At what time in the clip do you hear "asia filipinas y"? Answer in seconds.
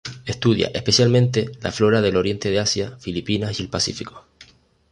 2.57-3.61